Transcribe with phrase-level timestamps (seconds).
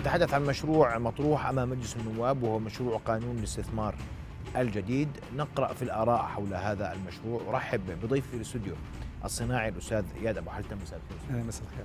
[0.00, 3.94] نتحدث عن مشروع مطروح أمام مجلس النواب وهو مشروع قانون الاستثمار
[4.56, 5.08] الجديد.
[5.36, 7.40] نقرأ في الآراء حول هذا المشروع.
[7.48, 8.74] أرحب بضيفي في الاستوديو
[9.24, 10.76] الصناعي الأستاذ إياد أبو حلتم.
[10.82, 11.44] مساء الخير.
[11.44, 11.84] مساء الخير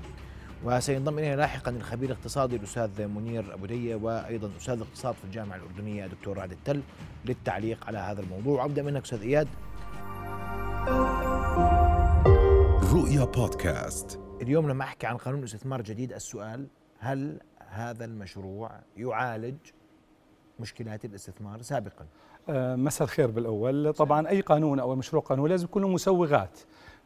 [0.64, 6.06] وسينضم إلينا لاحقا الخبير الاقتصادي الأستاذ منير أبو دية وأيضا أستاذ الاقتصاد في الجامعة الأردنية
[6.06, 6.82] الدكتور رعد التل
[7.26, 8.66] للتعليق على هذا الموضوع.
[8.66, 9.48] ابدا منك أستاذ إياد.
[12.94, 14.20] رؤيا بودكاست.
[14.42, 16.68] اليوم لما احكي عن قانون استثمار جديد السؤال
[17.00, 17.40] هل
[17.76, 19.58] هذا المشروع يعالج
[20.60, 22.06] مشكلات الاستثمار سابقا.
[22.50, 23.94] آه، مساء الخير بالأول.
[23.94, 26.60] طبعا أي قانون أو مشروع قانون لازم يكون له مسوغات.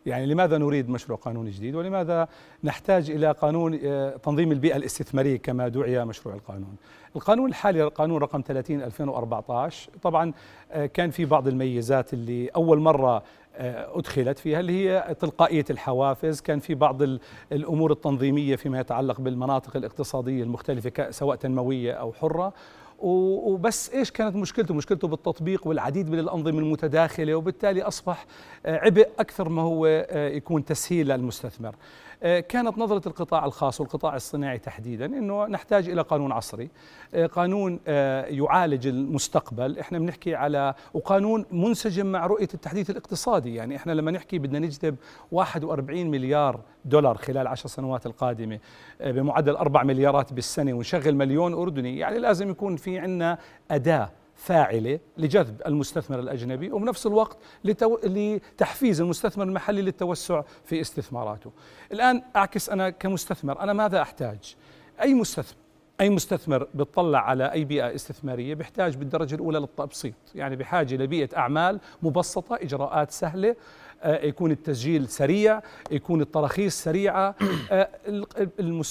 [0.05, 2.27] يعني لماذا نريد مشروع قانون جديد ولماذا
[2.63, 6.75] نحتاج إلى قانون آه، تنظيم البيئة الاستثمارية كما دعي مشروع القانون؟
[7.15, 10.33] القانون الحالي القانون رقم 30 2014 طبعا
[10.71, 13.23] آه، كان في بعض الميزات اللي أول مرة
[13.95, 17.01] أدخلت فيها اللي هي تلقائية الحوافز كان في بعض
[17.51, 22.53] الأمور التنظيمية فيما يتعلق بالمناطق الاقتصادية المختلفة سواء تنموية أو حرة.
[23.01, 28.25] وبس إيش كانت مشكلته؟ مشكلته بالتطبيق والعديد من الأنظمة المتداخلة وبالتالي أصبح
[28.65, 31.75] عبء أكثر ما هو آه، يكون تسهيل للمستثمر.
[32.23, 36.69] آه، كانت نظرة القطاع الخاص والقطاع الصناعي تحديدا أنه نحتاج إلى قانون عصري.
[37.31, 37.79] قانون
[38.27, 39.79] يعالج المستقبل.
[39.79, 43.55] إحنا بنحكي على وقانون منسجم مع رؤية التحديث الاقتصادي.
[43.55, 44.95] يعني إحنا لما نحكي بدنا نجذب
[45.31, 48.59] 41 مليار دولار خلال عشر سنوات القادمة
[48.99, 53.37] بمعدل 4 مليارات بالسنة ونشغل مليون أردني يعني لازم يكون في عندنا
[53.71, 54.09] أداة
[54.39, 57.97] فاعلة لجذب المستثمر الأجنبي وبنفس الوقت لتو...
[58.03, 61.51] لتحفيز المستثمر المحلي للتوسع في استثماراته.
[61.91, 64.55] الآن أعكس أنا كمستثمر أنا ماذا أحتاج؟
[65.01, 65.57] أي مستثمر
[66.01, 71.79] أي مستثمر بيطلع على أي بيئة استثمارية بيحتاج بالدرجة الأولى للتبسيط يعني بحاجة لبيئة أعمال
[72.01, 73.55] مبسطة إجراءات سهلة
[74.05, 75.61] يكون التسجيل سريع
[75.91, 77.35] يكون التراخيص سريعة.
[77.71, 77.89] آه،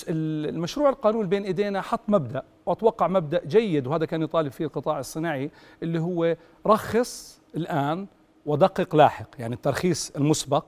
[0.09, 5.51] المشروع القانون بين إيدينا حط مبدأ وأتوقع مبدأ جيد وهذا كان يطالب فيه القطاع الصناعي
[5.83, 6.37] اللي هو
[6.67, 8.07] رخص الآن
[8.47, 10.65] ودقق لاحق يعني الترخيص المسبق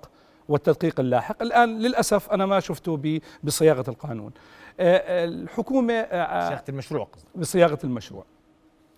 [0.49, 1.43] والتدقيق اللاحق.
[1.43, 4.33] الآن للأسف أنا ما شفته بصياغة القانون.
[4.81, 6.03] آه، الحكومة
[6.49, 8.25] صياغة المشروع بصياغة المشروع.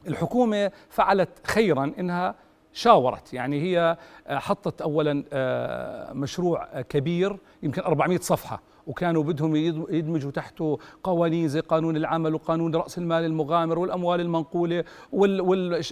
[0.08, 2.34] الحكومة فعلت خيرا إنها
[2.72, 3.34] شاورت.
[3.34, 3.96] يعني هي
[4.26, 9.56] آه، حطت اولا آه، مشروع كبير يمكن 400 صفحة وكانوا بدهم
[9.90, 14.84] يدمجوا تحته قوانين زي قانون العمل وقانون رأس المال المغامر والأموال المنقولة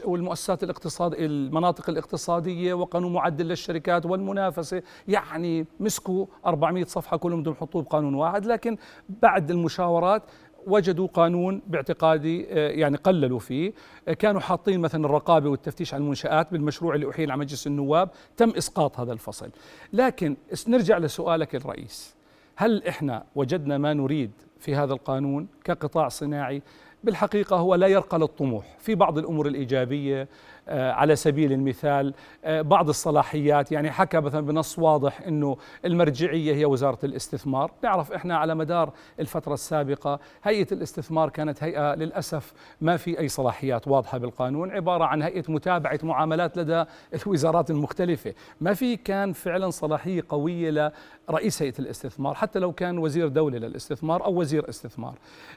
[0.05, 4.83] والمؤسسات الاقتصاد المناطق الاقتصادية وقانون معدل للشركات والمنافسة.
[5.09, 8.47] يعني مسكوا 400 صفحة كلهم بدهم يحطوه بقانون واحد.
[8.47, 8.77] لكن
[9.09, 10.23] بعد المشاورات
[10.66, 13.72] وجدوا قانون باعتقادي آه، يعني قللوا فيه.
[14.09, 18.09] آه، كانوا حاطين مثلا الرقابة والتفتيش على المنشآت بالمشروع اللي أحيل على مجلس النواب.
[18.37, 19.50] تم إسقاط هذا الفصل.
[19.93, 20.37] لكن
[20.69, 22.15] نرجع لسؤالك الرئيس.
[22.56, 26.62] هل إحنا وجدنا ما نريد في هذا القانون كقطاع صناعي؟
[27.04, 28.76] بالحقيقة هو لا يرقى للطموح.
[28.78, 30.28] في بعض الأمور الإيجابية آه،
[30.70, 32.14] على سبيل المثال
[32.44, 38.36] آه، بعض الصلاحيات يعني حكى مثلا بنص واضح إنه المرجعية هي وزارة الاستثمار، نعرف إحنا
[38.36, 44.70] على مدار الفترة السابقة هيئة الاستثمار كانت هيئة للأسف ما في أي صلاحيات واضحة بالقانون،
[44.70, 46.84] عبارة عن هيئة متابعة معاملات لدى
[47.26, 50.92] الوزارات المختلفة، ما في كان فعلا صلاحية قوية
[51.31, 55.15] لرئيس هيئة الاستثمار حتى لو كان وزير دولة للاستثمار أو وزير استثمار.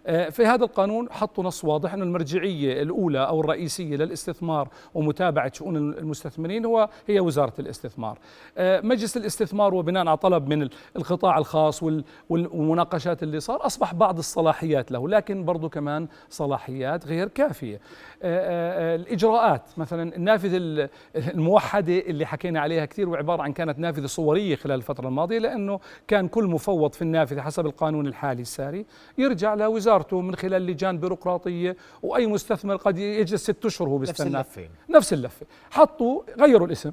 [0.07, 5.77] آه، في هذا القانون حطوا نص واضح إنه المرجعية الأولى أو الرئيسية للاستثمار ومتابعة شؤون
[5.77, 8.17] المستثمرين هو هي وزارة الاستثمار.
[8.57, 11.83] آه، مجلس الاستثمار وبناء على طلب من القطاع الخاص
[12.29, 17.79] والمناقشات اللي صار أصبح بعض الصلاحيات له، لكن برضه كمان صلاحيات غير كافية.
[18.23, 24.75] آه، الإجراءات مثلا النافذة الموحدة اللي حكينا عليها كثير وعبارة عن كانت نافذة صورية خلال
[24.75, 28.85] الفترة الماضية لأنه كان كل مفوض في النافذة حسب القانون الحالي الساري.
[29.17, 34.29] يرجع لوزارته من خلال لجان بيروقراطية وأي مستثمر قد يجلس ست أشهر وهو بيستنى.
[34.29, 35.45] نفس اللفه نفس اللفة.
[35.71, 36.91] حطوا غيروا الاسم.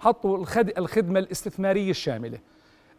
[0.00, 0.38] حطوا
[0.78, 2.38] الخدمة الاستثمارية الشاملة.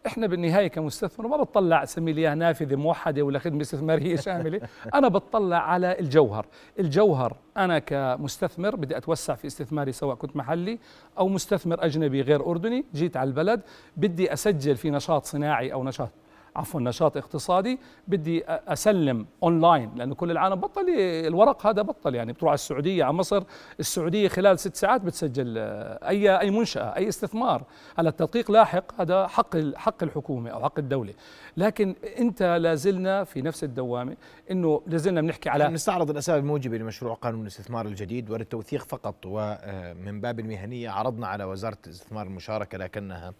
[0.06, 4.60] إحنا بالنهاية كمستثمر ما بتطلع اسمي لي نافذة موحدة ولا خدمة استثمارية شاملة.
[4.94, 6.46] أنا بتطلع على الجوهر.
[6.78, 10.78] الجوهر أنا كمستثمر بدي أتوسع في استثماري سواء كنت محلي
[11.18, 13.60] أو مستثمر أجنبي غير أردني جيت على البلد
[13.96, 16.10] بدي أسجل في نشاط صناعي أو نشاط
[16.56, 17.78] عفوا نشاط اقتصادي
[18.08, 23.12] بدي أسلم اونلاين لأنه كل العالم بطل الورق هذا بطل يعني بتروح على السعودية على
[23.12, 23.42] مصر
[23.80, 27.62] السعودية خلال ست ساعات بتسجل آه، اي أي منشأة أي استثمار.
[27.98, 31.14] على التدقيق لاحق هذا حق حق الحكومة أو حق الدولة.
[31.56, 34.16] لكن أنت لازلنا في نفس الدوامة
[34.50, 40.40] إنه لازلنا بنحكي على نستعرض الأسباب الموجبة لمشروع قانون الاستثمار الجديد وللتوثيق فقط ومن باب
[40.40, 43.34] المهنيه عرضنا على وزارة الاستثمار المشاركة لكنها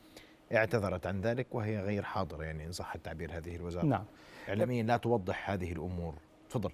[0.52, 3.86] اعتذرت عن ذلك وهي غير حاضرة يعني إن صح التعبير هذه الوزارة.
[3.86, 4.04] نعم.
[4.48, 6.14] إعلاميا لا توضح هذه الأمور.
[6.50, 6.70] تفضل.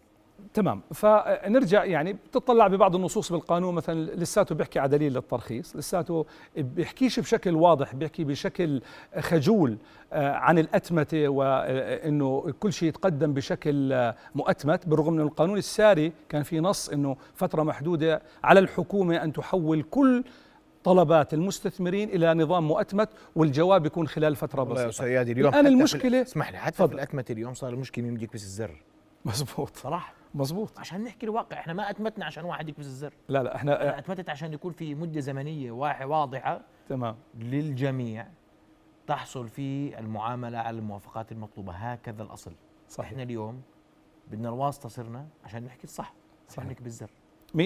[0.54, 0.82] تمام.
[0.94, 3.74] فنرجع يعني بتطلع ببعض النصوص بالقانون.
[3.74, 6.26] مثلا لساته بيحكي على دليل للترخيص لساته
[6.56, 8.82] بيحكيش بشكل واضح بيحكي بشكل
[9.18, 9.78] خجول
[10.12, 14.86] آه، عن الأتمتة وأنه كل شيء يتقدم بشكل آه، مؤتمت.
[14.86, 20.24] بالرغم من القانون الساري كان في نص أنه فترة محدودة على الحكومة أن تحول كل
[20.84, 24.88] طلبات المستثمرين إلى نظام مؤتمت والجواب يكون خلال فترة بسيطة.
[24.88, 26.88] أستاذ اليوم الآن المشكلة اسمح لي حتى فضل.
[26.88, 28.82] في الاتمته اليوم صار المشكلة مين بس الزر.
[29.24, 30.14] مزبوط صراحة.
[30.34, 33.12] مزبوط عشان نحكي الواقع إحنا ما أتمتنا عشان واحد يكبس الزر.
[33.28, 35.70] لا لا إحنا أنا أتمتت عشان يكون في مدة زمنية
[36.04, 37.16] واضحة تمام.
[37.38, 38.26] للجميع
[39.06, 41.72] تحصل في المعاملة على الموافقات المطلوبة.
[41.72, 42.52] هكذا الأصل.
[42.88, 43.10] صحيح.
[43.10, 43.62] إحنا اليوم
[44.30, 46.14] بدنا الواسطة صرنا عشان نحكي الصح
[46.48, 47.10] صح نحكي بالزر.
[47.56, 47.58] 100%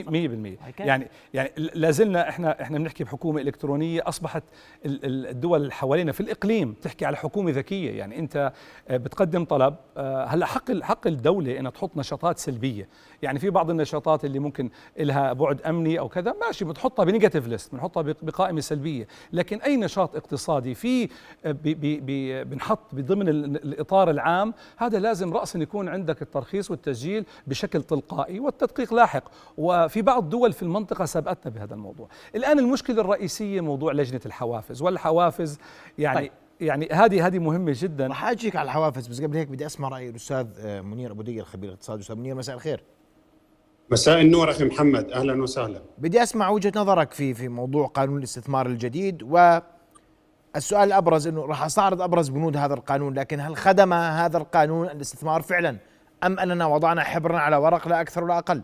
[0.79, 4.43] يعني يعني لازلنا إحنا إحنا بنحكي بحكومة إلكترونية أصبحت
[4.85, 7.99] الدول اللي حوالينا في الإقليم تحكي على حكومة ذكية.
[7.99, 8.53] يعني أنت
[8.89, 12.89] آه، بتقدم طلب آه، هلأ حق حق الدولة إنها تحط نشاطات سلبية.
[13.23, 17.73] يعني في بعض النشاطات اللي ممكن لها بعد أمني أو كذا ماشي بتحطها بنيجاتيف ليست
[17.73, 19.07] بنحطها بقائمة سلبية.
[19.33, 21.09] لكن أي نشاط اقتصادي في
[21.45, 21.55] آه،
[22.43, 29.25] بنحط بضمن الإطار العام هذا لازم راسا يكون عندك الترخيص والتسجيل بشكل تلقائي والتدقيق لاحق.
[29.75, 32.09] وفي بعض دول في المنطقة سبقتنا بهذا الموضوع.
[32.35, 35.59] الآن المشكلة الرئيسية موضوع لجنة الحوافز والحوافز
[35.99, 36.33] يعني طيب.
[36.61, 38.07] يعني هذه هذه مهمة جدا.
[38.07, 41.41] رح أجيك على الحوافز بس قبل هيك بدي أسمع رأي الأستاذ آه، منير أبو دقي
[41.41, 42.83] الخبير الاقتصادي أستاذ منير مساء الخير.
[43.91, 45.11] مساء النور أخي محمد.
[45.11, 45.83] أهلا وسهلا.
[45.99, 49.59] بدي أسمع وجهة نظرك في في موضوع قانون الاستثمار الجديد و
[50.57, 55.43] السؤال الأبرز أنه راح أستعرض أبرز بنود هذا القانون لكن هل خدم هذا القانون الاستثمار
[55.43, 55.77] فعلا؟
[56.25, 58.63] أم أننا وضعنا حبرا على ورق لا أكثر ولا أقل؟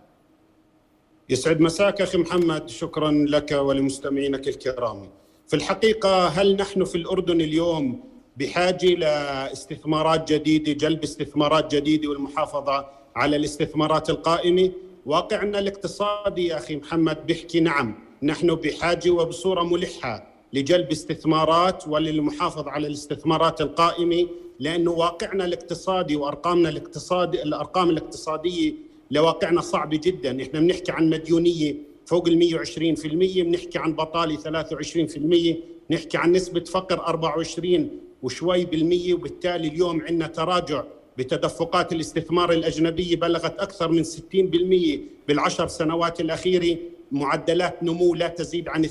[1.31, 5.11] يسعد مساك أخي محمد شكرا لك ولمستمعينك الكرام.
[5.49, 8.05] في الحقيقة هل نحن في الأردن اليوم
[8.37, 12.87] بحاجة لاستثمارات جديدة، جلب استثمارات جديدة والمحافظة
[13.17, 14.71] على الاستثمارات القائمة؟
[15.07, 22.87] واقعنا الاقتصادي يا أخي محمد بيحكي نعم، نحن بحاجة وبصورة ملحة لجلب استثمارات وللمحافظة على
[22.87, 24.29] الاستثمارات القائمة
[24.61, 30.43] لأنه واقعنا الاقتصادي وأرقامنا الاقتصادي الأرقام الاقتصادية لواقعنا صعبه جدا.
[30.43, 31.75] إحنا بنحكي عن مديونية
[32.07, 35.57] فوق ال 120% بنحكي عن بطالة 23%
[35.91, 37.91] نحكي عن نسبة فقر 24
[38.23, 40.85] وشوي بالمية وبالتالي اليوم عندنا تراجع
[41.19, 44.99] بتدفقات الاستثمار الأجنبية بلغت أكثر من 60%
[45.29, 46.77] بالعشر سنوات الأخيرة.
[47.13, 48.91] معدلات نمو لا تزيد عن 2%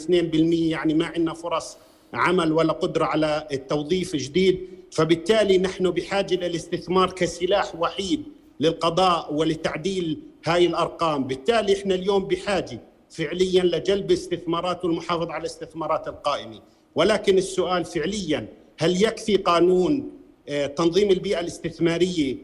[0.53, 1.77] يعني ما عندنا فرص
[2.13, 4.67] عمل ولا قدرة على التوظيف جديد.
[4.91, 8.23] فبالتالي نحن بحاجة للاستثمار كسلاح وحيد.
[8.59, 12.79] للقضاء ولتعديل هاي الأرقام، بالتالي إحنا اليوم بحاجة
[13.09, 16.61] فعليا لجلب استثمارات والمحافظه على الاستثمارات القائمة،
[16.95, 18.47] ولكن السؤال فعليا
[18.77, 20.11] هل يكفي قانون
[20.49, 22.37] آه، تنظيم البيئة الاستثمارية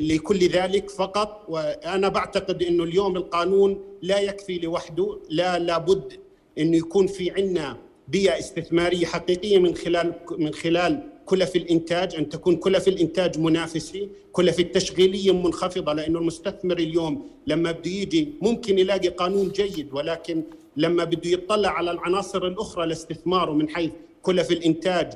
[0.00, 5.18] لكل ذلك فقط؟ وأنا بعتقد إنه اليوم القانون لا يكفي لوحده.
[5.28, 6.12] لا لابد
[6.58, 7.76] إنه يكون في عندنا
[8.08, 14.60] بيئة استثمارية حقيقية من خلال من خلال كلف الإنتاج أن تكون كلف الإنتاج منافسة، كلف
[14.60, 20.42] التشغيلية منخفضة لأنه المستثمر اليوم لما بده يجي ممكن يلاقي قانون جيد ولكن
[20.76, 23.90] لما بده يطلع على العناصر الأخرى لاستثماره من حيث
[24.22, 25.12] كلف الإنتاج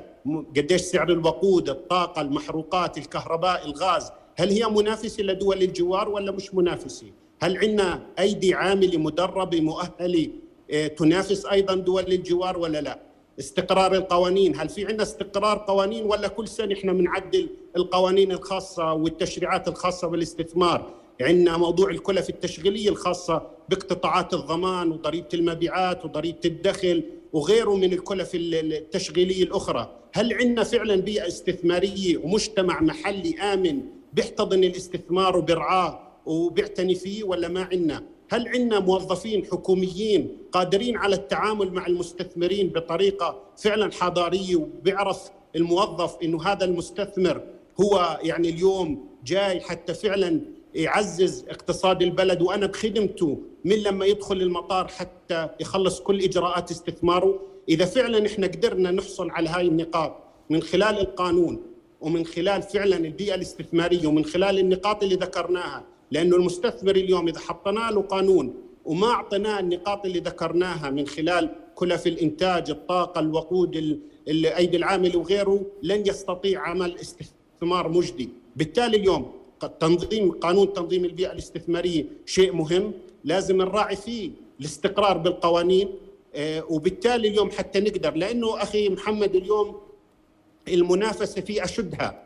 [0.57, 7.07] قديش سعر الوقود، الطاقة، المحروقات، الكهرباء، الغاز، هل هي منافسة لدول الجوار ولا مش منافسة؟
[7.41, 10.29] هل عندنا أيدي عاملة مدربة مؤهلة
[10.71, 13.04] آه، تنافس أيضا دول الجوار ولا لا؟
[13.39, 14.55] استقرار القوانين.
[14.59, 20.93] هل في عندنا استقرار قوانين ولا كل سنة إحنا بنعدل القوانين الخاصة والتشريعات الخاصة بالاستثمار؟
[21.21, 29.43] عندنا موضوع الكلف التشغيلية الخاصة باقتطاعات الضمان وضريبة المبيعات وضريبة الدخل وغيره من الكلف التشغيلية
[29.43, 29.91] الأخرى.
[30.13, 33.81] هل عندنا فعلا بيئة استثمارية ومجتمع محلي آمن
[34.13, 41.73] بيحتضن الاستثمار وبرعاه وبيعتني فيه ولا ما عندنا؟ هل عندنا موظفين حكوميين قادرين على التعامل
[41.73, 47.41] مع المستثمرين بطريقة فعلا حضارية وبيعرف الموظف إنه هذا المستثمر
[47.81, 50.41] هو يعني اليوم جاي حتى فعلا
[50.75, 57.39] يعزز اقتصاد البلد وأنا بخدمته من لما يدخل المطار حتى يخلص كل إجراءات استثماره.
[57.69, 60.17] إذا فعلا إحنا قدرنا نحصل على هاي النقاط
[60.49, 61.61] من خلال القانون
[62.01, 67.91] ومن خلال فعلا البيئة الاستثمارية ومن خلال النقاط اللي ذكرناها لأنه المستثمر اليوم إذا حطينا
[67.91, 68.53] له قانون
[68.85, 76.03] وما أعطيناه النقاط اللي ذكرناها من خلال كلف الإنتاج، الطاقة، الوقود، الايدي العامله وغيره لن
[76.07, 79.31] يستطيع عمل استثمار مجدي، بالتالي اليوم
[79.79, 82.93] تنظيم قانون تنظيم البيئة الاستثمارية شيء مهم.
[83.23, 85.89] لازم نراعي فيه الاستقرار بالقوانين.
[86.35, 89.79] آه، وبالتالي اليوم حتى نقدر لأنه أخي محمد اليوم
[90.67, 92.23] المنافسة في أشدها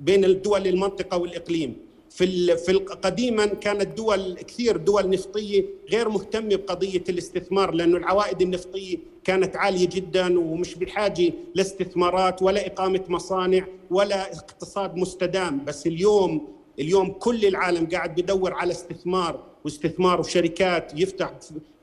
[0.00, 1.76] بين الدول المنطقة والإقليم.
[2.14, 8.96] في في قديما كانت دول كثير دول نفطية غير مهتمة بقضية الاستثمار لأنه العوائد النفطية
[9.24, 15.64] كانت عالية جدا ومش بحاجة لاستثمارات ولا إقامة مصانع ولا اقتصاد مستدام.
[15.64, 21.32] بس اليوم اليوم كل العالم قاعد بدور على استثمار واستثمار وشركات يفتح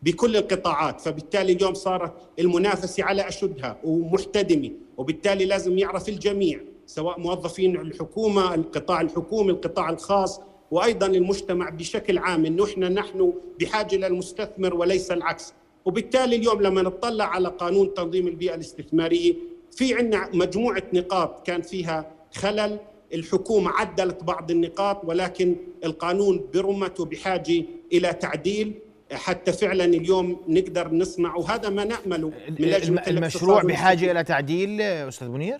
[0.01, 1.01] بكل القطاعات.
[1.01, 6.59] فبالتالي اليوم صارت المنافسة على أشدها ومحتدمة وبالتالي لازم يعرف الجميع.
[6.89, 10.41] سواء موظفين الحكومة القطاع الحكومي القطاع الخاص
[10.71, 15.53] وأيضا المجتمع بشكل عام إنه إحنا نحن بحاجة للمستثمر وليس العكس.
[15.85, 19.33] وبالتالي اليوم لما نطلع على قانون تنظيم البيئة الاستثمارية
[19.71, 22.79] في عندنا مجموعة نقاط كان فيها خلل
[23.13, 25.55] الحكومة عدلت بعض النقاط ولكن
[25.85, 28.73] القانون برمته بحاجة إلى تعديل.
[29.11, 35.27] حتى فعلا اليوم نقدر نصنع وهذا ما نأمله من لجنة المشروع بحاجة إلى تعديل أستاذ
[35.27, 35.59] منير؟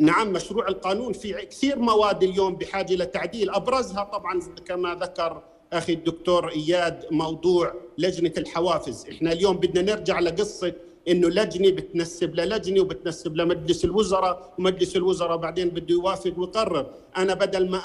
[0.00, 6.48] نعم مشروع القانون في كثير مواد اليوم بحاجة لتعديل أبرزها طبعا كما ذكر أخي الدكتور
[6.50, 10.72] إياد موضوع لجنة الحوافز، إحنا اليوم بدنا نرجع لقصة
[11.08, 16.86] إنه لجنة بتنسب للجنة وبتنسب لمجلس الوزراء ومجلس الوزراء بعدين بده يوافق ويقرر،
[17.16, 17.80] أنا بدل ما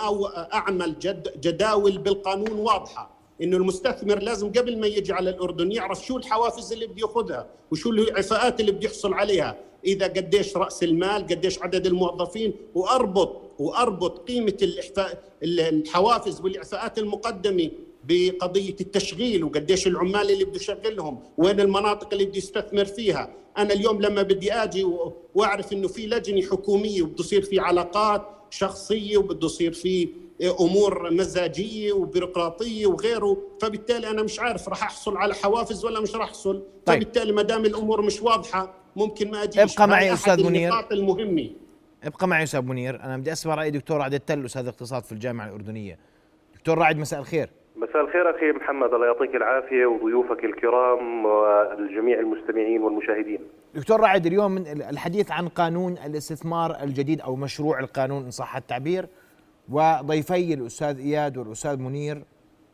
[0.53, 3.12] أعمل جد جداول بالقانون واضحة.
[3.41, 7.89] إنه المستثمر لازم قبل ما يجي على الأردن يعرف شو الحوافز اللي بده ياخذها وشو
[7.89, 9.57] العفاءات اللي بده يحصل عليها.
[9.85, 17.71] إذا قديش رأس المال قديش عدد الموظفين وأربط وأربط قيمة الاحفاء الحوافز والإعفاءات المقدمة
[18.07, 23.33] بقضية التشغيل وقديش العمال اللي بده يشغلهم وين المناطق اللي بده يستثمر فيها.
[23.57, 24.87] أنا اليوم لما بدي آجي
[25.35, 30.09] وأعرف إنه في لجنة حكومية وبده يصير في علاقات شخصية وبده يصير في
[30.51, 36.23] أمور مزاجية وبيروقراطية وغيره فبالتالي أنا مش عارف راح أحصل على حوافز ولا مش راح
[36.27, 36.63] أحصل.
[36.85, 36.95] طيب.
[36.95, 40.69] فبالتالي ما دام الأمور مش واضحة ممكن ما اجيش ابقى معي أستاذ منير.
[40.69, 41.49] النقاط المهمة.
[42.03, 43.03] ابقى معي أستاذ منير.
[43.03, 45.97] أنا بدي أسمع رأي دكتور رعد التل أستاذ اقتصاد في الجامعة الأردنية.
[46.55, 47.49] دكتور رعد مساء الخير.
[47.75, 48.93] مساء الخير أخي محمد.
[48.93, 53.39] الله يعطيك العافية وضيوفك الكرام والجميع المستمعين والمشاهدين.
[53.75, 59.07] دكتور رعد اليوم الحديث عن قانون الاستثمار الجديد أو مشروع القانون إن صح التعبير.
[59.71, 62.17] وضيفي الأستاذ إياد والأستاذ منير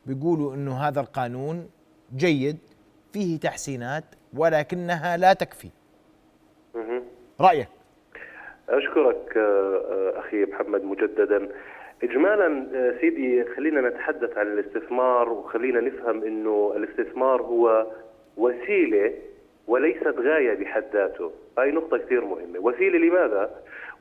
[0.06, 1.70] بيقولوا إنه هذا القانون
[2.16, 2.58] جيد
[3.14, 4.04] فيه تحسينات
[4.38, 5.70] ولكنها لا تكفي.
[7.42, 7.68] رأيك؟
[8.70, 9.38] أشكرك
[10.16, 11.50] أخي محمد مجددا.
[12.04, 12.68] اجمالا
[13.02, 17.88] سيدي خلينا نتحدث عن الاستثمار وخلينا نفهم إنه الاستثمار هو
[18.38, 19.14] وسيلة
[19.68, 23.50] وليست غاية بحد ذاته، هاي نقطة كثير مهمة، وسيلة لماذا؟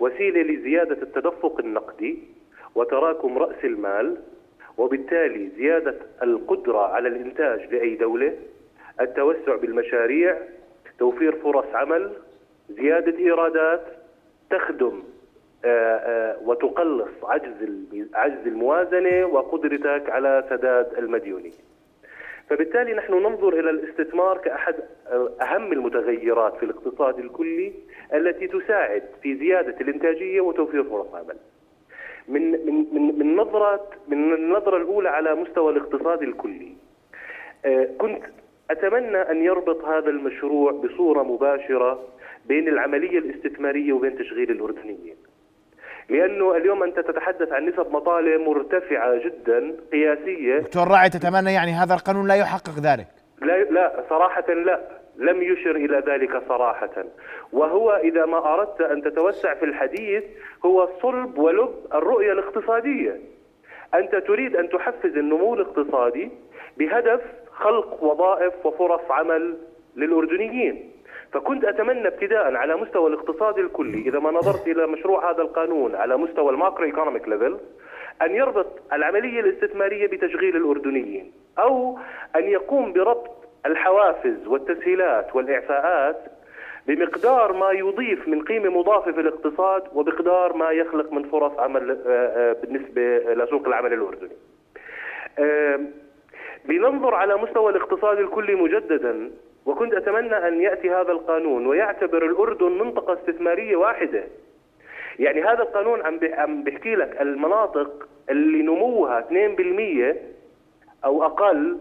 [0.00, 2.18] وسيلة لزيادة التدفق النقدي
[2.78, 4.16] وتراكم رأس المال
[4.78, 8.32] وبالتالي زيادة القدرة على الإنتاج لأي دولة،
[9.00, 10.38] التوسع بالمشاريع،
[10.99, 12.12] توفير فرص عمل،
[12.68, 13.82] زيادة إيرادات
[14.50, 15.02] تخدم
[15.64, 17.54] آه، آه، وتقلص عجز
[18.14, 21.61] عجز الموازنة وقدرتك على سداد المديونية.
[22.50, 24.75] فبالتالي نحن ننظر إلى الاستثمار كأحد
[25.42, 27.73] أهم المتغيرات في الاقتصاد الكلي
[28.14, 31.37] التي تساعد في زيادة الإنتاجية وتوفير فرص عمل.
[32.28, 36.73] من من من من نظرة من النظرة الأولى على مستوى الاقتصاد الكلي.
[37.64, 38.23] آه، كنت
[38.70, 42.04] أتمنى أن يربط هذا المشروع بصورة مباشرة
[42.47, 45.16] بين العملية الاستثمارية وبين تشغيل الأردنيين.
[46.08, 51.94] لأنه اليوم أنت تتحدث عن نسب مطالب مرتفعة جدا قياسية دكتور راعي تتمنى يعني هذا
[51.94, 53.06] القانون لا يحقق ذلك
[53.42, 57.04] لا لا صراحة لا لم يشر إلى ذلك صراحة.
[57.52, 60.25] وهو إذا ما أردت أن تتوسع في الحديث
[60.64, 63.20] هو صلب ولب الرؤية الاقتصادية.
[63.94, 66.30] أنت تريد أن تحفز النمو الاقتصادي
[66.76, 67.20] بهدف
[67.52, 69.56] خلق وظائف وفرص عمل
[69.96, 70.92] للأردنيين.
[71.32, 76.16] فكنت أتمنى ابتداء على مستوى الاقتصاد الكلي إذا ما نظرت إلى مشروع هذا القانون على
[76.16, 77.58] مستوى ال macroeconomic level
[78.22, 81.98] أن يربط العملية الاستثمارية بتشغيل الأردنيين أو
[82.37, 83.38] أن يقوم بربط
[83.68, 86.16] الحوافز والتسهيلات والإعفاءات
[86.87, 91.96] بمقدار ما يضيف من قيمة مضافة في الاقتصاد وبقدار ما يخلق من فرص عمل آه،
[92.06, 94.37] آه، بالنسبة لسوق العمل الأردني.
[96.64, 99.30] بننظر على مستوى الاقتصاد الكلي مجددا
[99.66, 104.25] وكنت أتمنى أن يأتي هذا القانون ويعتبر الأردن منطقة استثمارية واحدة
[105.18, 110.16] يعني هذا القانون عم عم بيحكي لك المناطق اللي نموها 2%
[111.04, 111.78] أو أقل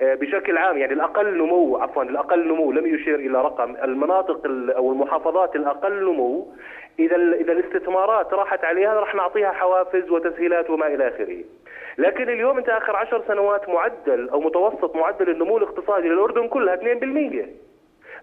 [0.00, 4.40] بشكل عام يعني الأقل نمو عفوا الأقل نمو لم يشير إلى رقم المناطق
[4.76, 6.48] أو المحافظات الأقل نمو
[6.98, 11.44] إذا إذا الاستثمارات راحت عليها راح نعطيها حوافز وتسهيلات وما إلى آخره.
[11.98, 17.46] لكن اليوم أنت آخر عشر سنوات معدل أو متوسط معدل النمو الاقتصادي للأردن كلها 2%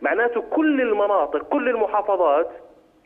[0.01, 2.49] معناته كل المناطق كل المحافظات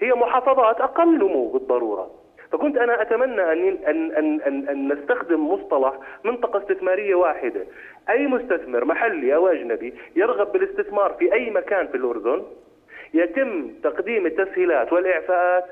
[0.01, 2.12] هي محافظات أقل نمو بالضرورة
[2.51, 5.93] فكنت أنا أتمنى أن ان ان ان, أن نستخدم مصطلح
[6.25, 7.65] منطقة استثمارية واحدة.
[8.09, 12.43] أي مستثمر محلي أو أجنبي يرغب بالاستثمار في أي مكان في الأردن
[13.13, 15.65] يتم تقديم التسهيلات والإعفاءات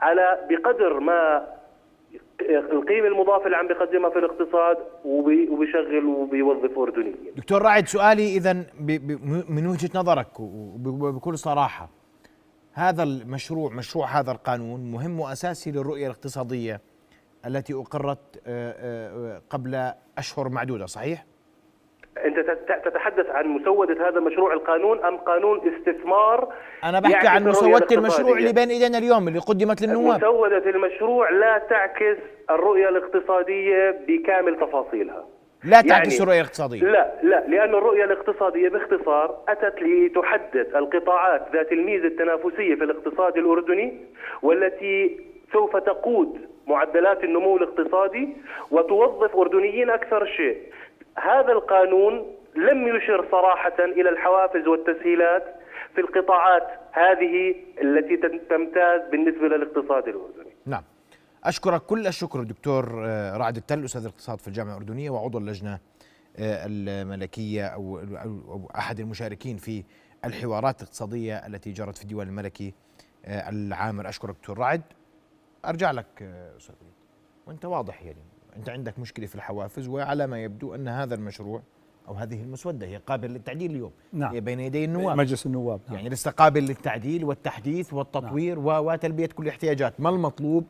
[0.00, 1.46] على بقدر ما
[2.50, 7.16] القيمة المضافة اللي عم بيقدمها في الاقتصاد وبي- وبيشغل وبيوظف أردنيين.
[7.36, 8.52] دكتور رائد سؤالي اذا
[9.48, 11.88] من وجهة نظرك وب- وبكل صراحة.
[12.78, 16.80] هذا المشروع مشروع هذا القانون مهم وأساسي للرؤية الاقتصادية
[17.46, 21.24] التي أقرت آه، آه، قبل أشهر معدودة صحيح؟
[22.24, 26.52] أنت تت- تتحدث عن مسودة هذا مشروع القانون أم قانون استثمار
[26.84, 31.30] أنا بحكي يعكس عن مسودة المشروع؟ اللي بين إيدينا اليوم اللي قدمت للنواب مسودة المشروع
[31.30, 32.16] لا تعكس
[32.50, 35.24] الرؤية الاقتصادية بكامل تفاصيلها
[35.64, 41.72] لا تعكس يعني- الرؤيه الاقتصاديه لا لا لأن الرؤية الاقتصادية باختصار أتت لتحدد القطاعات ذات
[41.72, 44.00] الميزة التنافسية في الاقتصاد الأردني
[44.42, 45.20] والتي
[45.52, 48.36] سوف تقود معدلات النمو الاقتصادي
[48.70, 50.58] وتوظف أردنيين أكثر شيء.
[51.18, 55.44] هذا القانون لم يشر صراحة إلى الحوافز والتسهيلات
[55.94, 58.16] في القطاعات هذه التي
[58.50, 60.52] تمتاز بالنسبة للاقتصاد الأردني.
[60.66, 60.82] نعم.
[61.46, 65.78] أشكرك كل الشكر دكتور آه، رعد التل أستاذ الاقتصاد في الجامعة الأردنية وعضو اللجنة آه،
[66.66, 68.00] الملكية أو,
[68.78, 69.84] أحد المشاركين في
[70.24, 72.74] الحوارات الاقتصادية التي جرت في الديوان الملكي
[73.24, 74.08] آه، العامر.
[74.08, 74.82] أشكرك دكتور رعد
[75.64, 76.22] أرجع لك
[76.56, 76.74] أستاذ
[77.46, 78.22] وأنت واضح يعني
[78.56, 81.62] أنت عندك مشكلة في الحوافز وعلى ما يبدو أن هذا المشروع
[82.08, 83.90] أو هذه المسودة هي قابلة للتعديل اليوم.
[84.12, 84.34] نعم.
[84.34, 85.16] هي بين يدي النواب.
[85.16, 85.96] مجلس النواب نعم.
[85.96, 90.64] يعني لسه قابل للتعديل والتحديث والتطوير و- وتلبية كل الاحتياجات ما المطلوب؟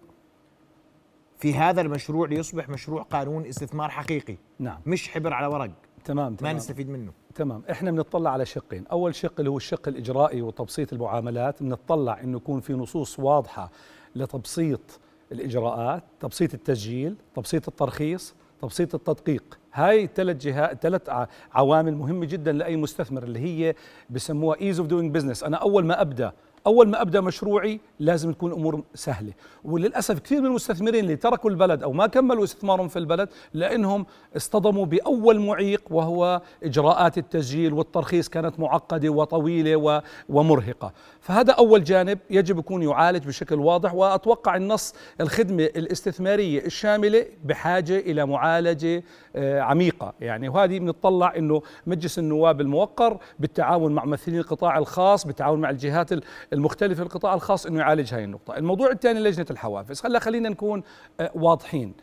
[1.38, 4.37] في هذا المشروع ليصبح مشروع قانون استثمار حقيقي.
[4.59, 4.81] نعم.
[4.87, 5.71] مش حبر على ورق.
[6.05, 6.57] تمام ما تمام.
[6.57, 7.12] نستفيد منه.
[7.35, 7.62] تمام.
[7.71, 8.87] إحنا بنطلع على شقين.
[8.87, 11.62] أول شق اللي هو الشق الإجرائي وتبسيط المعاملات.
[11.62, 13.71] بنطلع إنه يكون في نصوص واضحة
[14.14, 15.00] لتبسيط
[15.33, 19.59] الإجراءات تبسيط التسجيل تبسيط الترخيص تبسيط التدقيق.
[19.75, 23.75] هاي ثلاث جهات ثلاث عوامل مهمة جدا لأي مستثمر اللي هي
[24.10, 26.32] بسموها ease of doing business أنا أول ما أبدأ
[26.67, 29.33] أول ما أبدأ مشروعي لازم تكون الأمور سهلة.
[29.65, 34.87] وللأسف كثير من المستثمرين اللي تركوا البلد أو ما كملوا استثمارهم في البلد لأنهم اصطدموا
[34.87, 40.93] بأول معيق وهو إجراءات التسجيل والترخيص كانت معقدة وطويلة ومرهقة.
[41.21, 48.26] فهذا أول جانب يجب يكون يعالج بشكل واضح وأتوقع النص الخدمة الاستثمارية الشاملة بحاجة إلى
[48.26, 49.02] معالجة
[49.37, 50.13] آه، عميقة.
[50.21, 56.13] يعني وهذه بنطلع إنه مجلس النواب الموقر بالتعاون مع ممثلين القطاع الخاص بالتعاون مع الجهات
[56.13, 56.23] ال-
[56.56, 58.56] المختلفه في القطاع الخاص إنه يعالج هاي النقطة.
[58.56, 60.06] الموضوع الثاني لجنة الحوافز.
[60.06, 60.82] هلا خلينا نكون
[61.21, 61.95] آه، واضحين.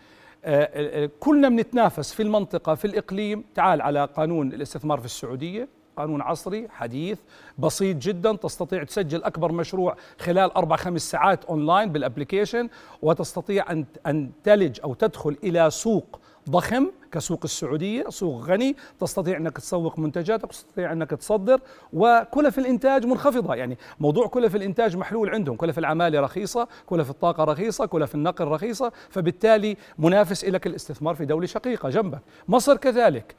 [0.45, 0.69] آه،
[1.03, 3.43] آه، كلنا بنتنافس في المنطقة في الإقليم.
[3.55, 5.67] تعال على قانون الاستثمار في السعودية.
[5.97, 7.19] قانون عصري حديث
[7.57, 8.35] بسيط جدا.
[8.35, 12.69] تستطيع تسجل أكبر مشروع خلال أربع خمس ساعات online بال application
[13.01, 16.91] وتستطيع ان أن تلج أو تدخل إلى سوق ضخم.
[17.13, 21.61] كسوق السعودية، سوق غني، تستطيع أنك تسوق منتجاتك، تستطيع أنك تصدر
[21.93, 27.85] وكلف الإنتاج منخفضة، يعني موضوع كلف الإنتاج محلول عندهم، كلف العمالة رخيصة، كلف الطاقة رخيصة،
[27.85, 33.35] كلف النقل رخيصة، فبالتالي منافس لك الاستثمار في دولة شقيقة جنبك، مصر كذلك،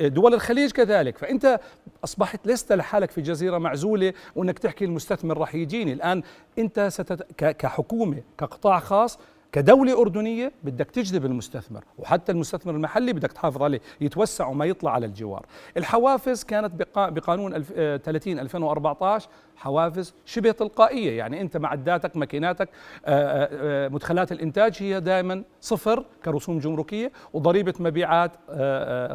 [0.00, 1.60] دول الخليج كذلك، فأنت
[2.04, 6.22] أصبحت لست لحالك في جزيرة معزولة وأنك تحكي المستثمر راح يجيني، الآن
[6.58, 7.32] أنت ستت...
[7.38, 9.18] كحكومة كقطاع خاص
[9.54, 15.06] كدولة أردنية بدك تجذب المستثمر وحتى المستثمر المحلي بدك تحافظ عليه يتوسع وما يطلع على
[15.06, 15.46] الجوار.
[15.76, 21.18] الحوافز كانت بقا- بقانون ألف- آه، 30 2014 حوافز شبه تلقائية.
[21.18, 23.48] يعني أنت معداتك ماكيناتك آه، آه،
[23.86, 28.30] آه، مدخلات الإنتاج هي دائما صفر كرسوم جمركية وضريبة مبيعات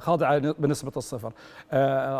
[0.02, 1.34] خاضعة بنسبة الصفر.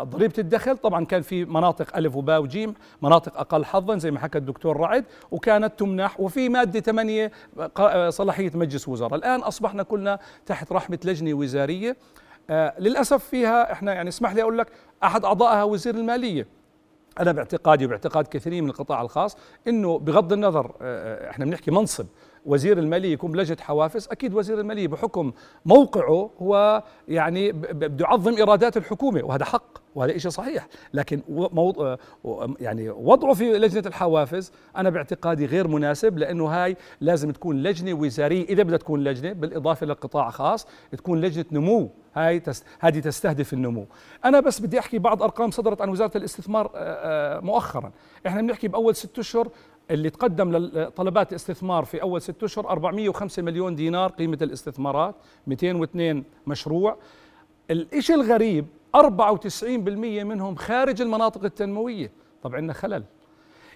[0.04, 4.38] ضريبة الدخل طبعا كان في مناطق ألف وباء وجيم مناطق أقل حظا زي ما حكى
[4.38, 7.30] الدكتور رعد وكانت تمنح وفي مادة 8
[7.74, 9.14] ق- صلاحية مجلس وزراء.
[9.14, 11.96] الآن أصبحنا كلنا تحت رحمة لجنة وزارية.
[12.50, 14.66] آه، للأسف فيها إحنا يعني اسمح لي أقول لك
[15.04, 16.46] أحد أعضائها وزير المالية.
[17.20, 19.36] أنا باعتقادي وباعتقاد كثيرين من القطاع الخاص
[19.68, 22.06] إنه بغض النظر آه، إحنا بنحكي منصب
[22.46, 25.32] وزير المالية يكون بلجنة حوافز أكيد وزير المالية بحكم
[25.66, 29.79] موقعه هو يعني بده يعظم إيرادات الحكومة وهذا حق.
[29.94, 30.68] وهذا شيء صحيح.
[30.94, 31.20] لكن
[32.60, 38.44] يعني وضعه في لجنة الحوافز أنا باعتقادي غير مناسب لأنه هاي لازم تكون لجنة وزارية.
[38.44, 41.90] إذا بدها تكون لجنة بالإضافة لقطاع خاص تكون لجنة نمو.
[42.14, 42.42] هاي
[42.80, 43.86] هذه تستهدف النمو.
[44.24, 47.92] أنا بس بدي أحكي بعض أرقام صدرت عن وزارة الاستثمار آه، آه، مؤخرا.
[48.26, 49.48] إحنا بنحكي بأول ست أشهر
[49.90, 55.14] اللي تقدم لطلبات الاستثمار في أول ست أشهر 405 مليون دينار قيمة الاستثمارات
[55.46, 56.96] 202 مشروع.
[57.70, 62.12] الإشي الغريب 94% منهم خارج المناطق التنموية.
[62.42, 63.04] طب عندنا خلل.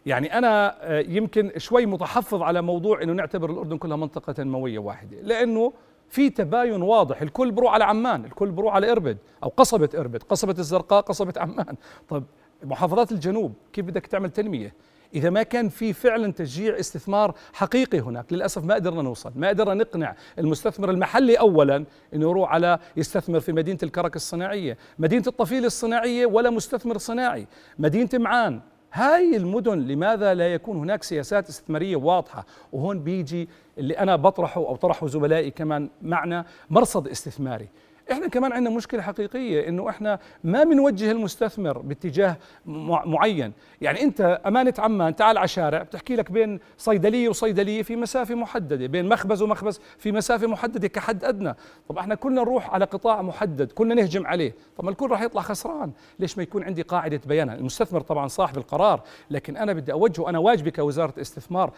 [0.06, 5.20] يعني أنا آه، يمكن شوي متحفظ على موضوع إنه نعتبر الأردن كلها منطقة تنموية واحدة
[5.20, 5.72] لأنه
[6.08, 7.22] في تباين واضح.
[7.22, 11.76] الكل بروح على عمان الكل بروح على إربد أو قصبه إربد قصبه الزرقاء قصبه عمان.
[12.08, 12.24] طب
[12.64, 14.74] محافظات الجنوب كيف بدك تعمل تنمية؟
[15.14, 18.32] إذا ما كان في فعلا تشجيع استثمار حقيقي هناك.
[18.32, 19.32] للأسف ما قدرنا نوصل.
[19.36, 21.76] ما قدرنا نقنع المستثمر المحلي أولا
[22.14, 24.78] أنه يروح على يستثمر في مدينة الكرك الصناعية.
[24.98, 27.46] مدينة الطفيل الصناعية ولا مستثمر صناعي.
[27.78, 28.60] مدينة معان.
[28.92, 33.48] هاي المدن لماذا لا يكون هناك سياسات استثمارية واضحة؟ وهون بيجي
[33.78, 37.68] اللي أنا بطرحه أو طرحه زملائي كمان معنا مرصد استثماري.
[38.12, 42.36] إحنا كمان عندنا مشكلة حقيقية إنه إحنا ما بنوجه المستثمر باتجاه
[42.66, 43.52] معين.
[43.80, 48.86] يعني أنت أمانة عمان تعال على شارع بتحكي لك بين صيدلية وصيدلية في مسافة محددة
[48.86, 51.54] بين مخبز ومخبز في مسافة محددة كحد أدنى.
[51.88, 54.54] طب إحنا كلنا نروح على قطاع محدد كلنا نهجم عليه.
[54.76, 55.92] طب ما الكل راح يطلع خسران.
[56.18, 60.38] ليش ما يكون عندي قاعدة بيان المستثمر طبعا صاحب القرار لكن أنا بدي أوجهه أنا
[60.38, 61.72] واجبي كوزارة استثمار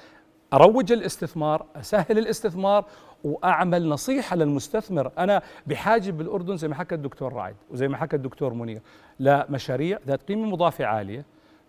[0.53, 2.85] أروج الاستثمار أسهل الاستثمار
[3.25, 5.13] وأعمل نصيحة للمستثمر.
[5.19, 8.81] أنا بحاجة بالأردن زي ما حكى الدكتور رعد وزي ما حكى الدكتور منير
[9.21, 11.25] لمشاريع ذات قيمة مضافة عالية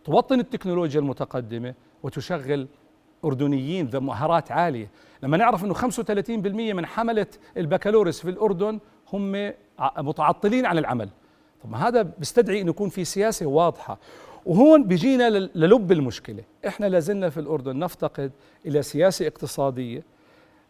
[0.06, 2.68] توطن التكنولوجيا المتقدمة وتشغل
[3.26, 4.90] أردنيين ذو مهارات عالية.
[5.24, 8.80] لما نعرف إنه 35% من حملة البكالوريوس في الأردن
[9.13, 9.54] هم
[9.98, 11.10] متعطلين عن العمل.
[11.63, 13.98] طب ما هذا بيستدعي إنه يكون في سياسة واضحة.
[14.48, 16.44] وهون بيجينا للب المشكلة.
[16.68, 18.32] إحنا لازلنا في الأردن نفتقد
[18.66, 20.04] إلى سياسة اقتصادية.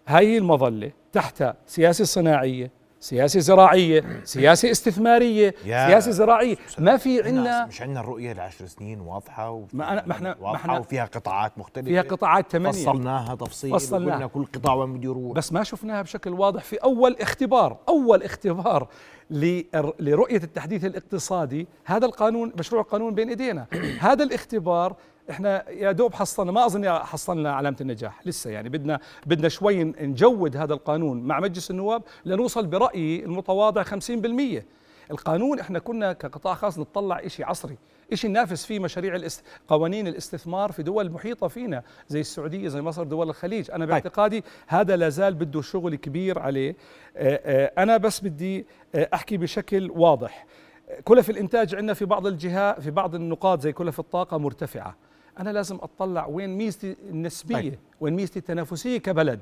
[0.08, 6.56] هاي المظلة تحت سياسة صناعية سياسة زراعية سياسة استثمارية سياسة زراعية.
[6.80, 10.78] ما في عندنا مش عندنا الرؤية لعشر سنين واضحة ما أنا ما إحنا ما إحنا
[10.78, 11.88] وفيها قطاعات مختلفة.
[11.88, 12.84] فيها قطاعات ثمانية.
[12.84, 14.10] فصلناها تفصيل فصلناها.
[14.10, 15.38] وقلنا كل قطاع وين بده يروح.
[15.38, 16.64] بس ما شفناها بشكل واضح.
[16.64, 18.88] في أول اختبار أول اختبار
[20.00, 23.66] لرؤية التحديث الاقتصادي هذا القانون مشروع القانون بين إيدينا.
[24.00, 24.96] هذا الاختبار
[25.30, 30.58] إحنا يا دوب حصلنا ما أظن حصلنا علامة النجاح لسه يعني بدنا بدنا شوي نجود
[30.58, 33.88] هذا القانون مع مجلس النواب لنوصل برأيي المتواضع 50%
[35.12, 37.78] القانون إحنا كنا كقطاع خاص نطلع شيء عصري
[38.14, 39.44] شيء ننافس فيه مشاريع الاست...
[39.68, 43.72] قوانين الاستثمار في دول محيطة فينا زي السعودية زي مصر دول الخليج.
[43.72, 43.90] أنا طيب.
[43.90, 46.76] باعتقادي هذا لا زال بده شغل كبير عليه.
[47.18, 50.46] آه، آه، أنا بس بدي آه، أحكي بشكل واضح.
[51.04, 54.96] كلف الإنتاج عندنا في بعض الجهات في بعض النقاط زي كلف الطاقة مرتفعة.
[55.40, 57.80] أنا لازم أطلع وين ميزتي النسبية طيب.
[58.00, 59.40] وين ميزتي التنافسية كبلد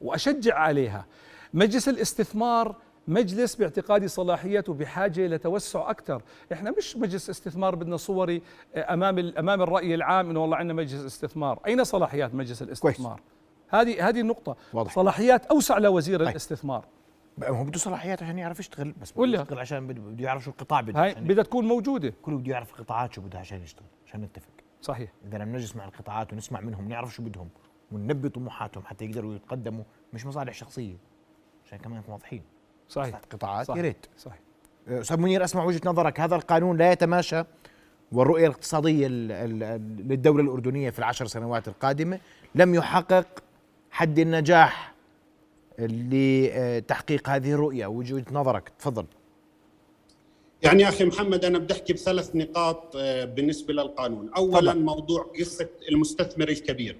[0.00, 1.06] وأشجع عليها.
[1.54, 2.76] مجلس الاستثمار
[3.08, 8.42] مجلس باعتقادي صلاحيته بحاجة لتوسع أكثر، إحنا مش مجلس استثمار بدنا صوري
[8.74, 13.20] آه، أمام أمام الرأي العام إنه والله عندنا مجلس استثمار، أين صلاحيات مجلس الاستثمار؟
[13.68, 14.56] هذه هذه النقطة.
[14.72, 14.94] واضح.
[14.94, 16.28] صلاحيات أوسع لوزير طيب.
[16.28, 16.84] الاستثمار.
[17.44, 21.04] هو بده صلاحيات عشان يعرف يشتغل بس بده يشتغل عشان بده يعرف شو القطاع بده
[21.04, 22.14] هاي بدها تكون موجودة.
[22.22, 24.57] كله بده يعرف القطاعات شو بدها عشان يشتغل عشان نتفق.
[24.82, 25.12] صحيح.
[25.28, 27.48] إذا لم نجلس مع القطاعات ونسمع منهم نعرف شو بدهم
[27.92, 30.96] وننبي طموحاتهم حتى يقدروا يتقدموا مش مصالح شخصية
[31.66, 32.42] عشان كمان نكون واضحين.
[32.88, 33.20] صحيح.
[33.32, 34.06] قطاعات يا ريت.
[34.18, 34.40] صحيح.
[34.88, 36.20] أستاذ منير أسمع وجهة نظرك.
[36.20, 37.42] هذا القانون لا يتماشى
[38.12, 42.20] والرؤية الاقتصادية للدولة الأردنية في العشر سنوات القادمة
[42.54, 43.42] لم يحقق
[43.90, 44.94] حد النجاح
[45.78, 47.86] لتحقيق هذه الرؤية.
[47.86, 49.06] وجهة نظرك تفضل.
[50.62, 54.74] يعني أخي محمد أنا بدي أحكي بثلاث نقاط آه، بالنسبة للقانون، اولا طبعا.
[54.74, 56.96] موضوع قصة المستثمر الكبير.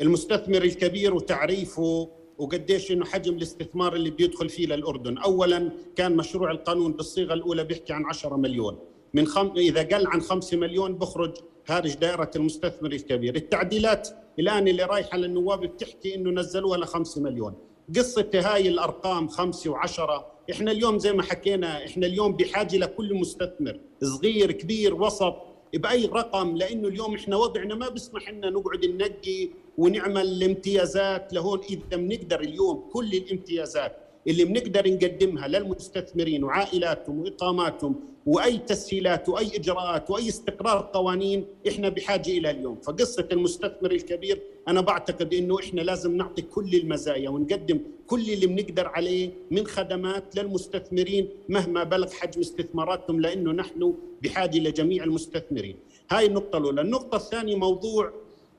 [0.00, 6.92] المستثمر الكبير وتعريفه وقديش إنه حجم الاستثمار اللي بيدخل فيه للأردن، اولا كان مشروع القانون
[6.92, 8.78] بالصيغة الأولى بيحكي عن 10 مليون،
[9.14, 9.52] من خم...
[9.56, 11.36] إذا قل عن 5 مليون بخرج
[11.68, 17.54] خارج دائرة المستثمر الكبير، التعديلات الآن اللي رايحة للنواب بتحكي إنه نزلوها ل 5 مليون،
[17.96, 20.26] قصه هاي الأرقام خمسة وعشرة.
[20.50, 23.80] إحنا اليوم زي ما حكينا إحنا اليوم بحاجة لكل مستثمر.
[24.02, 25.36] صغير كبير وسط
[25.74, 31.60] بأي رقم لأنه اليوم إحنا وضعنا ما بيسمح لنا نقعد ننقي ونعمل امتيازات لهون.
[31.70, 33.96] إذا بنقدر اليوم كل الامتيازات.
[34.28, 37.94] اللي بنقدر نقدمها للمستثمرين وعائلاتهم وإقاماتهم
[38.26, 44.80] وأي تسهيلات وأي إجراءات وأي استقرار قوانين إحنا بحاجة إلى اليوم، فقصة المستثمر الكبير أنا
[44.80, 51.28] بعتقد إنه إحنا لازم نعطي كل المزايا ونقدم كل اللي بنقدر عليه من خدمات للمستثمرين
[51.48, 55.76] مهما بلغ حجم استثماراتهم لأنه نحن بحاجة لجميع المستثمرين.
[56.10, 58.12] هاي النقطة الأولى، النقطة الثانية موضوع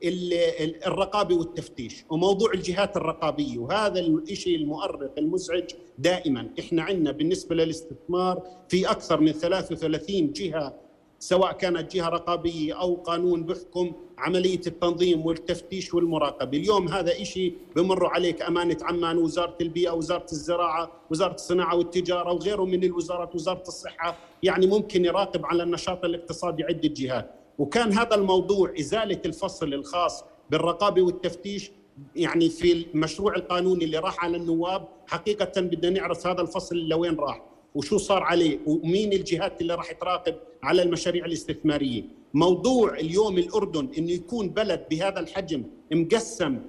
[0.03, 3.57] الرقابة والتفتيش وموضوع الجهات الرقابية.
[3.57, 5.63] وهذا الشيء المؤرق المزعج
[5.97, 6.49] دائما.
[6.59, 10.83] إحنا عندنا بالنسبة للاستثمار في أكثر من 33 جهة
[11.19, 18.05] سواء كانت جهة رقابية أو قانون بحكم عملية التنظيم والتفتيش والمراقبة، اليوم هذا شيء بمر
[18.05, 24.17] عليك أمانة عمان وزاره البيئة، وزاره الزراعة، وزاره الصناعة والتجارة وغيره من الوزارات، وزاره الصحة،
[24.43, 31.01] يعني ممكن يراقب على النشاط الاقتصادي عدة جهات، وكان هذا الموضوع إزالة الفصل الخاص بالرقابة
[31.01, 31.71] والتفتيش
[32.15, 37.43] يعني في المشروع القانوني اللي راح على النواب حقيقة بدنا نعرف هذا الفصل لوين راح
[37.75, 42.03] وشو صار عليه ومين الجهات اللي راح تراقب على المشاريع الاستثمارية.
[42.33, 46.59] موضوع اليوم الأردن إنه يكون بلد بهذا الحجم مقسم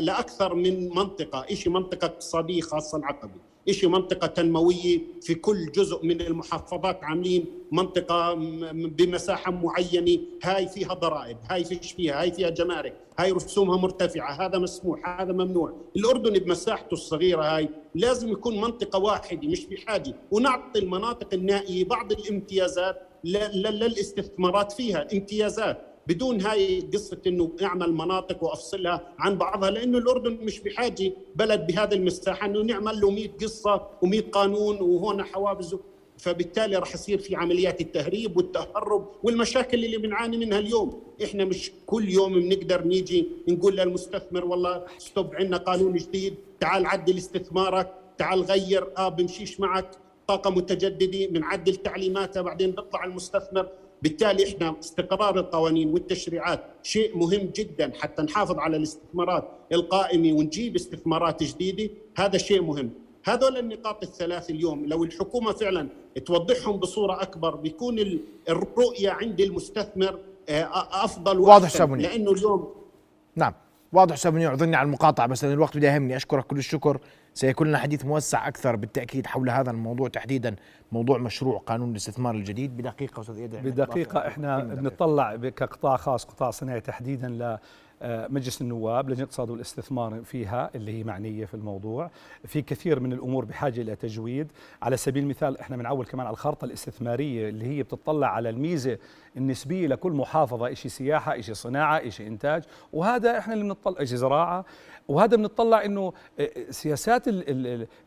[0.00, 6.20] لأكثر من منطقة، شيء منطقة اقتصادية خاصة العقبة، شيء منطقة تنموية في كل جزء من
[6.20, 8.34] المحافظات عاملين منطقة
[8.72, 14.58] بمساحة معينة، هاي فيها ضرائب، هاي فيش فيها، هاي فيها جمارك، هاي رسومها مرتفعة، هذا
[14.58, 21.34] مسموح، هذا ممنوع، الأردن بمساحته الصغيرة هاي لازم يكون منطقة واحدة مش بحاجة، ونعطي المناطق
[21.34, 25.91] النائية بعض الامتيازات للاستثمارات فيها، امتيازات.
[26.06, 31.94] بدون هاي قصة إنه أعمل مناطق وأفصلها عن بعضها لأنه الأردن مش بحاجة بلد بهذه
[31.94, 35.76] المساحة انه نعمل له 100 قصة و100 قانون وهون حوافز.
[36.18, 41.02] فبالتالي راح يصير في عمليات التهريب والتهرب والمشاكل اللي بنعاني منها اليوم.
[41.24, 47.16] إحنا مش كل يوم بنقدر نيجي نقول للمستثمر والله ستوب عندنا قانون جديد تعال عدل
[47.16, 49.90] استثمارك تعال غير آه بمشيش معك
[50.26, 53.68] طاقة متجددة بنعدل تعليماتها بعدين بيطلع المستثمر
[54.02, 61.42] بالتالي إحنا استقرار القوانين والتشريعات شيء مهم جدا حتى نحافظ على الاستثمارات القائمة ونجيب استثمارات
[61.42, 61.90] جديدة.
[62.16, 62.90] هذا شيء مهم.
[63.24, 65.88] هذول النقاط الثلاث اليوم لو الحكومة فعلا
[66.26, 72.74] توضحهم بصورة أكبر بيكون الرؤية عند المستثمر آه، أفضل واضح ساموني لأنه اليوم
[73.36, 73.52] نعم.
[73.92, 76.16] واضح ساموني أعذرني على المقاطعة بس الوقت بده يهمني.
[76.16, 77.00] أشكرك كل الشكر.
[77.34, 80.56] سيكون لنا حديث موسع أكثر بالتأكيد حول هذا الموضوع تحديدا
[80.92, 82.76] موضوع مشروع قانون الاستثمار الجديد.
[82.76, 87.58] بدقيقة أستاذ اياد بدقيقة إحنا بنطلع كقطاع خاص قطاع صناعي تحديدا
[88.04, 92.10] مجلس النواب لجنة الاقتصاد والاستثمار فيها اللي هي معنية في الموضوع.
[92.44, 94.52] في كثير من الأمور بحاجة إلى تجويد.
[94.82, 98.98] على سبيل المثال إحنا بنعول كمان على الخارطه الاستثمارية اللي هي بتطلع على الميزة
[99.36, 104.64] النسبية لكل محافظة شيء سياحة شيء صناعة شيء إنتاج وهذا إحنا اللي بنطلع شيء زراعة
[105.08, 107.24] وهذا بنطلع إنه آه، آه، سياسات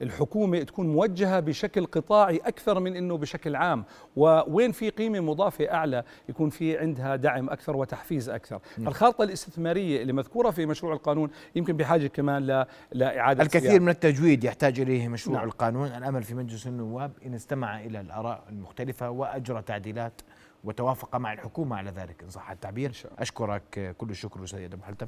[0.01, 3.83] الحكومة تكون موجهة بشكل قطاعي أكثر من إنه بشكل عام
[4.15, 8.87] ووين في قيمة مضافة أعلى يكون في عندها دعم أكثر وتحفيز أكثر م.
[8.87, 13.81] الخارطة الاستثمارية اللي مذكورة في مشروع القانون يمكن بحاجة كمان لإعادة الكثير سيارة.
[13.81, 15.47] من التجويد يحتاج إليه مشروع نعم.
[15.47, 20.21] القانون الأمل في مجلس النواب إن استمع إلى الآراء المختلفة وأجرى تعديلات
[20.65, 22.23] وتوافق مع الحكومة على ذلك.
[22.23, 25.07] إن صح التعبير أشكرك كل الشكر أستاذ آدم حلتم.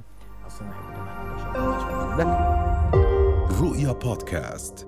[3.61, 4.87] رؤيا بودكاست.